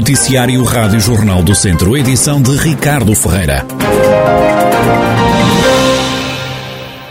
[0.00, 3.66] Noticiário Rádio Jornal do Centro, edição de Ricardo Ferreira.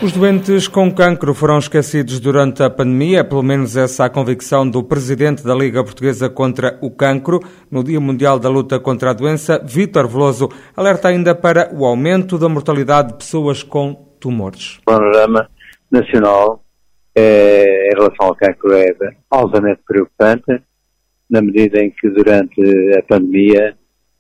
[0.02, 4.68] Os doentes com cancro foram esquecidos durante a pandemia, pelo menos essa é a convicção
[4.68, 7.40] do presidente da Liga Portuguesa contra o Cancro.
[7.70, 12.40] No Dia Mundial da Luta contra a Doença, Vítor Veloso alerta ainda para o aumento
[12.40, 14.80] da mortalidade de pessoas com tumores.
[14.80, 15.48] O panorama
[15.92, 16.64] nacional
[17.16, 18.88] é, em relação ao cancro é
[19.30, 20.60] altamente preocupante,
[21.30, 22.62] na medida em que durante
[22.98, 23.78] a pandemia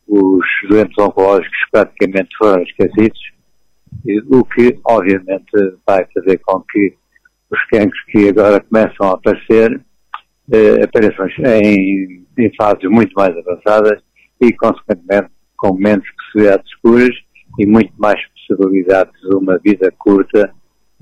[0.07, 3.19] os doentes oncológicos praticamente foram esquecidos
[4.31, 5.51] o que obviamente
[5.85, 6.93] vai fazer com que
[7.51, 9.81] os cancros que agora começam a aparecer
[10.51, 14.01] eh, apareçam em, em, fases muito mais avançadas
[14.41, 17.15] e, consequentemente, com menos possibilidades curas
[17.59, 20.53] e muito mais possibilidades de uma vida curta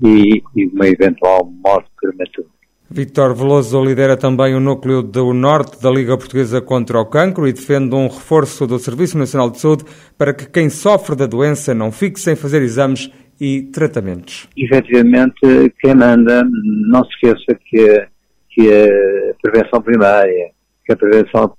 [0.02, 2.48] e, e uma eventual morte prematura.
[2.90, 7.52] Vítor Veloso lidera também o núcleo do Norte da Liga Portuguesa contra o Cancro e
[7.52, 9.84] defende um reforço do Serviço Nacional de Saúde
[10.16, 14.48] para que quem sofre da doença não fique sem fazer exames e tratamentos.
[14.56, 15.38] Efetivamente,
[15.80, 16.42] quem manda,
[16.88, 18.06] não se esqueça que,
[18.50, 20.50] que a prevenção primária,
[20.86, 21.52] que a prevenção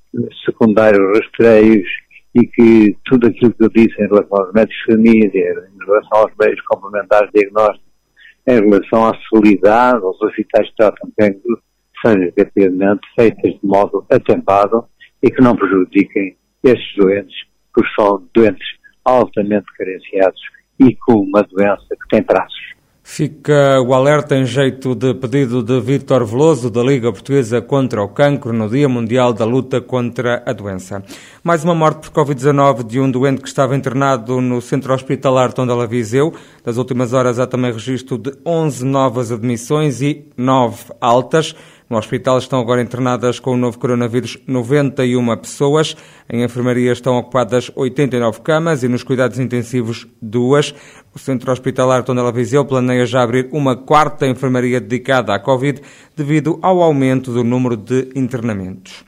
[0.44, 1.88] secundária, os rastreios
[2.34, 6.18] e que tudo aquilo que eu disse em relação aos médicos de família, em relação
[6.18, 7.89] aos meios complementares de diagnóstico,
[8.50, 11.62] em relação à solidariedade aos hospitais tratam cancro,
[12.04, 14.86] sejam efetivamente feitas de modo atempado
[15.22, 17.36] e que não prejudiquem estes doentes,
[17.74, 18.68] porque são doentes
[19.06, 20.42] altamente carenciados
[20.80, 22.59] e com uma doença que tem traços.
[23.12, 28.10] Fica o alerta em jeito de pedido de Vítor Veloso, da Liga Portuguesa contra o
[28.10, 31.04] Cancro, no Dia Mundial da Luta contra a Doença.
[31.44, 35.88] Mais uma morte por Covid-19 de um doente que estava internado no Centro Hospitalar Tondela
[35.88, 36.32] Viseu.
[36.64, 41.56] Das últimas horas há também registro de 11 novas admissões e 9 altas.
[41.90, 45.98] No hospital estão agora internadas com o novo coronavírus 91 pessoas.
[46.30, 50.76] Em enfermaria estão ocupadas 89 camas e nos cuidados intensivos duas.
[51.16, 55.82] O Centro Hospitalar Tondela Viseu planeia já abrir uma quarta enfermaria dedicada à Covid
[56.16, 59.04] devido ao aumento do número de internamentos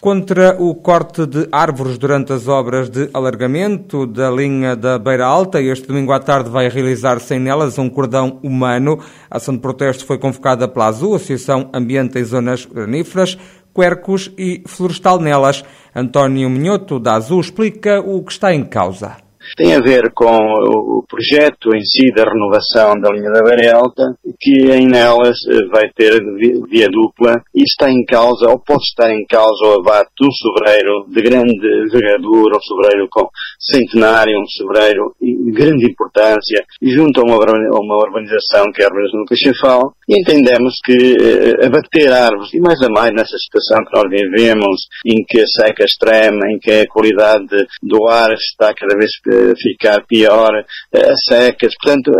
[0.00, 5.60] contra o corte de árvores durante as obras de alargamento da linha da Beira Alta.
[5.60, 9.00] Este domingo à tarde vai realizar-se em nelas um cordão humano.
[9.28, 13.36] A ação de protesto foi convocada pela Azul, Associação Ambiente em Zonas Graníferas,
[13.74, 15.64] Quercos e Florestal Nelas.
[15.94, 21.04] António Minhoto, da Azul, explica o que está em causa tem a ver com o
[21.08, 24.02] projeto em si da renovação da linha da Beira Alta,
[24.40, 26.20] que em nelas eh, vai ter
[26.68, 31.06] via dupla e está em causa, ou pode estar em causa, o abate do sobreiro
[31.08, 37.36] de grande envergadura, um sobreiro com centenário, um sobreiro de grande importância, junto a uma,
[37.36, 42.60] uma urbanização que é a urbanização do Caixafal, e entendemos que uh, abater árvores, e
[42.60, 46.70] mais a mais nessa situação que nós vivemos, em que a seca extrema, em que
[46.70, 50.52] a qualidade do ar está cada vez a ficar pior,
[50.94, 52.12] a secas, portanto,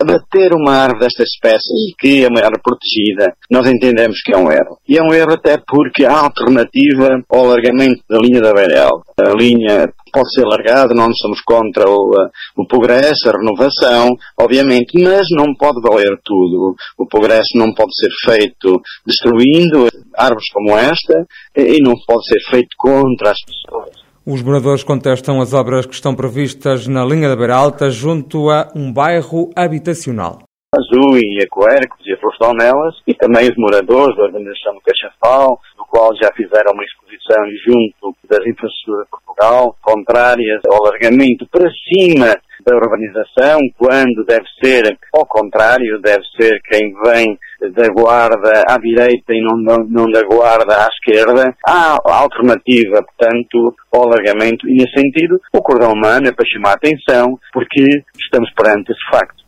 [0.00, 4.36] abater uma árvore desta espécie, e que é uma árvore protegida, nós entendemos que é
[4.36, 4.78] um erro.
[4.88, 8.88] E é um erro até porque há alternativa ao alargamento da linha da Beira
[9.18, 12.10] A linha pode ser largada, não somos contra o,
[12.56, 16.74] o progresso, a renovação, obviamente, mas não pode valer tudo.
[16.98, 22.68] O progresso não pode ser feito destruindo árvores como esta e não pode ser feito
[22.76, 24.02] contra as pessoas.
[24.24, 28.70] Os moradores contestam as obras que estão previstas na linha da Beira Alta junto a
[28.74, 30.38] um bairro habitacional.
[30.74, 35.60] Azul e a Coercos e Florestal nelas, e também os moradores da organização do Caixafal,
[35.76, 41.68] do qual já fizeram uma exposição junto das infraestruturas de Portugal, contrárias ao alargamento para
[41.92, 42.34] cima
[42.64, 47.38] da urbanização, quando deve ser, ao contrário, deve ser quem vem
[47.72, 51.54] da guarda à direita e não, não, não da guarda à esquerda.
[51.66, 56.74] Há alternativa, portanto, ao alargamento e, nesse sentido, o cordão humano é para chamar a
[56.74, 57.84] atenção, porque
[58.18, 59.41] estamos perante esse facto.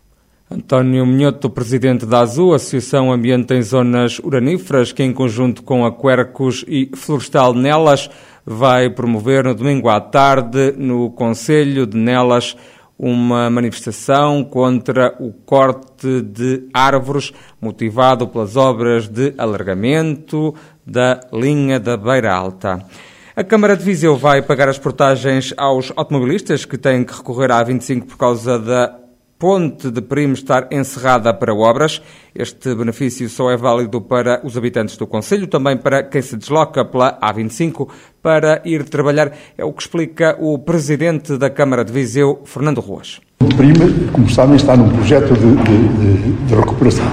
[0.55, 5.91] António Minhoto, presidente da Azul, Associação Ambiente em Zonas Uraníferas, que em conjunto com a
[5.91, 8.09] Quercus e Florestal Nelas
[8.47, 12.57] vai promover no domingo à tarde no Conselho de Nelas
[12.97, 20.55] uma manifestação contra o corte de árvores motivado pelas obras de alargamento
[20.87, 22.81] da linha da Beira Alta.
[23.35, 27.65] A Câmara de Viseu vai pagar as portagens aos automobilistas que têm que recorrer à
[27.65, 29.01] A25 por causa da
[29.45, 32.01] ponte de Primo estar encerrada para obras.
[32.35, 36.83] Este benefício só é válido para os habitantes do Conselho, também para quem se desloca
[36.83, 37.87] pela A25
[38.23, 39.33] para ir trabalhar.
[39.59, 43.21] É o que explica o presidente da Câmara de Viseu, Fernando Ruas.
[43.41, 47.13] O Primo, como sabem, está num projeto de, de, de, recuperação.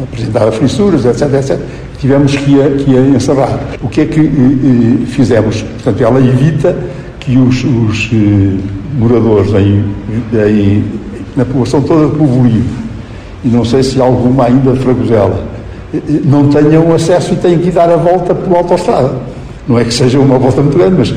[0.00, 1.58] Apresentava fissuras, etc, etc.
[1.98, 3.58] tivemos que ir, que ir encerrar.
[3.82, 5.62] O que é que eh, fizemos?
[5.62, 6.76] Portanto, ela evita
[7.18, 9.84] que os, os eh, moradores em,
[10.32, 10.84] em,
[11.36, 12.68] na população toda de Povo Livre,
[13.44, 15.44] e não sei se alguma ainda de Fragosela,
[16.24, 19.12] não tenham acesso e têm que dar a volta pela autostrada.
[19.68, 21.14] Não é que seja uma volta muito grande, mas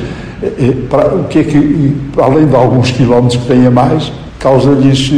[0.88, 5.10] para, o que é que, além de alguns quilómetros que têm a mais, causa-lhes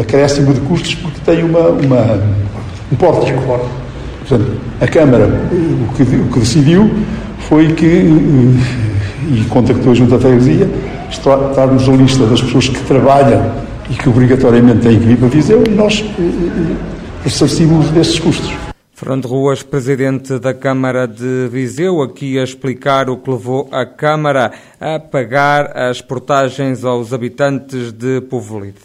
[0.00, 2.20] acréscimo de custos porque tem uma, uma
[2.90, 3.40] um pórtico.
[4.26, 6.90] Portanto, a Câmara o que, o que decidiu
[7.40, 10.68] foi que, e contactou junto à freguesia,
[11.10, 15.62] estarmos na lista das pessoas que trabalham e que obrigatoriamente têm que vir para Viseu
[15.66, 16.04] e nós
[17.22, 18.52] ressarcimos desses custos.
[18.94, 24.52] Fernando Ruas, presidente da Câmara de Viseu, aqui a explicar o que levou a Câmara
[24.80, 28.78] a pagar as portagens aos habitantes de Povolide.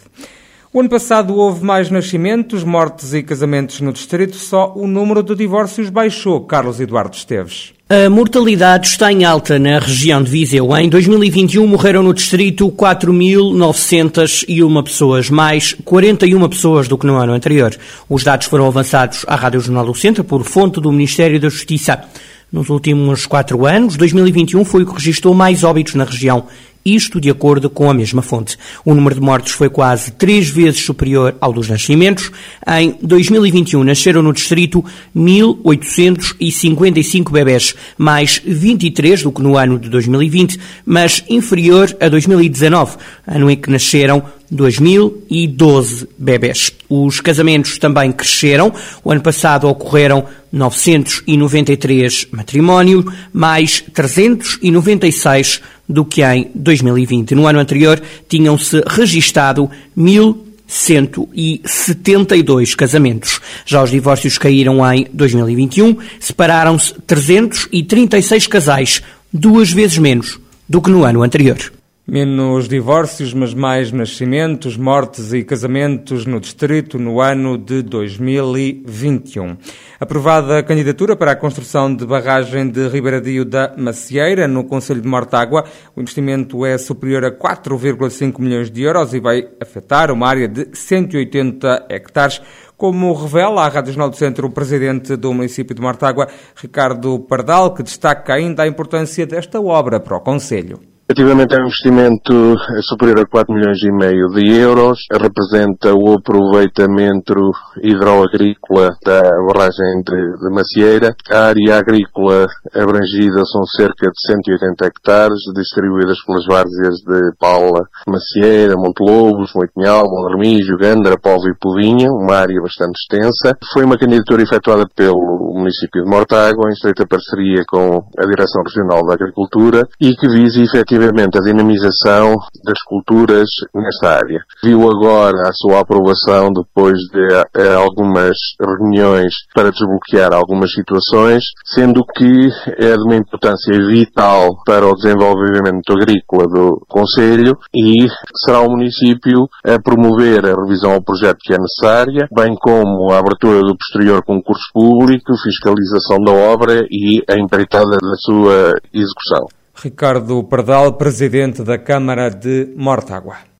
[0.72, 5.34] O ano passado houve mais nascimentos, mortes e casamentos no distrito, só o número de
[5.34, 6.42] divórcios baixou.
[6.42, 7.72] Carlos Eduardo Esteves.
[7.88, 10.72] A mortalidade está em alta na região de Viseu.
[10.76, 17.76] Em 2021 morreram no distrito 4.901 pessoas, mais 41 pessoas do que no ano anterior.
[18.08, 22.04] Os dados foram avançados à Rádio Jornal do Centro por fonte do Ministério da Justiça.
[22.52, 26.46] Nos últimos quatro anos, 2021 foi o que registrou mais óbitos na região
[26.84, 28.56] isto de acordo com a mesma fonte.
[28.84, 32.30] O número de mortos foi quase três vezes superior ao dos nascimentos.
[32.66, 34.84] Em 2021 nasceram no distrito
[35.16, 43.50] 1.855 bebés, mais 23 do que no ano de 2020, mas inferior a 2019, ano
[43.50, 46.72] em que nasceram 2012 bebés.
[46.88, 48.72] Os casamentos também cresceram.
[49.04, 57.34] O ano passado ocorreram 993 matrimónios, mais 396 do que em 2020.
[57.34, 57.98] No ano anterior
[58.28, 63.40] tinham-se registado 1.172 casamentos.
[63.64, 69.02] Já os divórcios caíram em 2021, separaram-se 336 casais,
[69.32, 71.72] duas vezes menos do que no ano anterior.
[72.12, 79.56] Menos divórcios, mas mais nascimentos, mortes e casamentos no distrito no ano de 2021.
[80.00, 85.06] Aprovada a candidatura para a construção de barragem de Ribeiradio da Macieira, no Conselho de
[85.06, 85.64] Mortágua.
[85.94, 90.66] O investimento é superior a 4,5 milhões de euros e vai afetar uma área de
[90.72, 92.42] 180 hectares.
[92.76, 96.26] Como revela a Rádio Jornal do Centro o presidente do município de Mortágua,
[96.56, 100.89] Ricardo Pardal, que destaca ainda a importância desta obra para o Conselho.
[101.10, 107.34] Efetivamente é um investimento superior a 4 milhões e meio de euros, representa o aproveitamento
[107.82, 111.12] hidroagrícola da barragem de, Macieira.
[111.28, 118.76] A área agrícola abrangida são cerca de 180 hectares, distribuídas pelas várzeas de Paula, Macieira,
[118.76, 123.58] Monte Lobos, Moitinhal, Montermijo, Gandra, Povo e Puvinha, uma área bastante extensa.
[123.72, 129.04] Foi uma candidatura efetuada pelo município de Mortágua, em estreita parceria com a Direção Regional
[129.04, 134.40] da Agricultura, e que visa efetivamente efetivamente a dinamização das culturas nesta área.
[134.62, 142.04] Viu agora a sua aprovação depois de eh, algumas reuniões para desbloquear algumas situações, sendo
[142.14, 142.48] que
[142.78, 148.06] é de uma importância vital para o desenvolvimento agrícola do Conselho e
[148.44, 153.18] será o município a promover a revisão ao projeto que é necessária, bem como a
[153.18, 159.59] abertura do posterior concurso público, fiscalização da obra e a empreitada da sua execução.
[159.82, 163.50] Ricardo Pardal, presidente da Câmara de Mortágua.